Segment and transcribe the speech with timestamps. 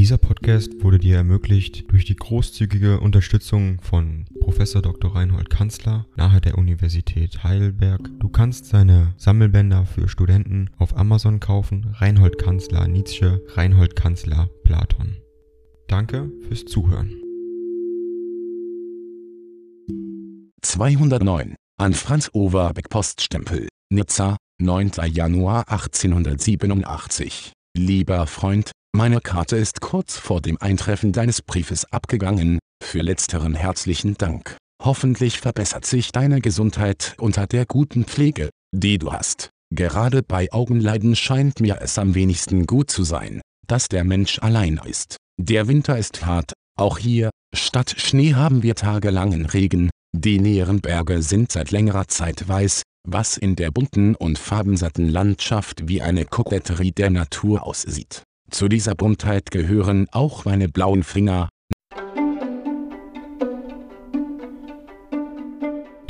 [0.00, 4.56] Dieser Podcast wurde dir ermöglicht durch die großzügige Unterstützung von Prof.
[4.56, 5.14] Dr.
[5.14, 8.08] Reinhold Kanzler nahe der Universität Heidelberg.
[8.18, 11.94] Du kannst seine Sammelbänder für Studenten auf Amazon kaufen.
[11.98, 15.18] Reinhold Kanzler Nietzsche, Reinhold Kanzler Platon.
[15.86, 17.12] Danke fürs Zuhören.
[20.62, 24.92] 209 an Franz Overbeck Poststempel, Nizza, 9.
[25.12, 27.52] Januar 1887.
[27.76, 34.12] Lieber Freund, meine Karte ist kurz vor dem Eintreffen deines Briefes abgegangen, für letzteren herzlichen
[34.18, 34.58] Dank.
[34.82, 39.48] Hoffentlich verbessert sich deine Gesundheit unter der guten Pflege, die du hast.
[39.74, 44.78] Gerade bei Augenleiden scheint mir es am wenigsten gut zu sein, dass der Mensch allein
[44.84, 45.16] ist.
[45.40, 51.22] Der Winter ist hart, auch hier, statt Schnee haben wir tagelangen Regen, die näheren Berge
[51.22, 56.92] sind seit längerer Zeit weiß, was in der bunten und farbensatten Landschaft wie eine Koketterie
[56.92, 58.24] der Natur aussieht.
[58.50, 61.48] Zu dieser Buntheit gehören auch meine blauen Finger.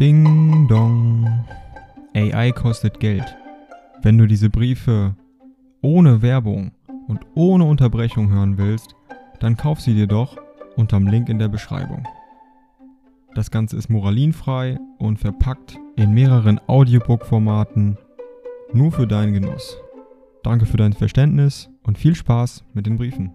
[0.00, 1.44] Ding dong.
[2.14, 3.36] AI kostet Geld.
[4.02, 5.14] Wenn du diese Briefe
[5.82, 6.72] ohne Werbung
[7.08, 8.94] und ohne Unterbrechung hören willst,
[9.38, 10.38] dann kauf sie dir doch
[10.76, 12.08] unterm Link in der Beschreibung.
[13.34, 17.98] Das Ganze ist moralinfrei und verpackt in mehreren Audiobook-Formaten
[18.72, 19.76] nur für deinen Genuss.
[20.42, 23.34] Danke für dein Verständnis und viel Spaß mit den Briefen.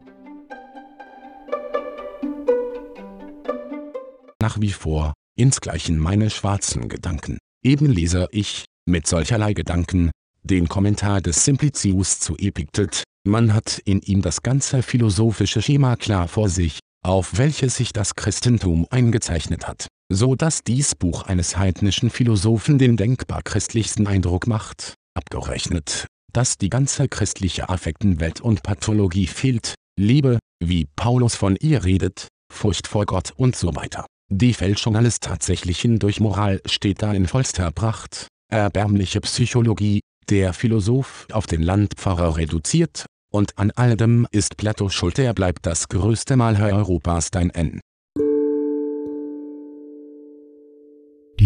[4.42, 7.38] Nach wie vor, insgleichen meine schwarzen Gedanken.
[7.64, 10.12] Eben lese ich, mit solcherlei Gedanken,
[10.44, 16.28] den Kommentar des Simplicius zu Epiktet, man hat in ihm das ganze philosophische Schema klar
[16.28, 22.10] vor sich, auf welches sich das Christentum eingezeichnet hat, so dass dies Buch eines heidnischen
[22.10, 29.74] Philosophen den denkbar christlichsten Eindruck macht, abgerechnet, dass die ganze christliche Affektenwelt und Pathologie fehlt,
[29.98, 34.06] Liebe, wie Paulus von ihr redet, Furcht vor Gott und so weiter.
[34.30, 41.28] Die Fälschung alles Tatsächlichen durch Moral steht da in vollster Pracht, erbärmliche Psychologie, der Philosoph
[41.32, 46.76] auf den Landpfarrer reduziert, und an alledem ist Plato schuld er bleibt das größte Malherr
[46.76, 47.80] Europas dein N.